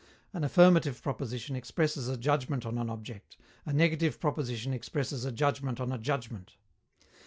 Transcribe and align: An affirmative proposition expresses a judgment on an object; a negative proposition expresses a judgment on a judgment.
An 0.33 0.43
affirmative 0.43 1.03
proposition 1.03 1.55
expresses 1.55 2.07
a 2.07 2.17
judgment 2.17 2.65
on 2.65 2.79
an 2.79 2.89
object; 2.89 3.37
a 3.67 3.71
negative 3.71 4.19
proposition 4.19 4.73
expresses 4.73 5.25
a 5.25 5.31
judgment 5.31 5.79
on 5.79 5.91
a 5.91 5.99
judgment. 5.99 6.55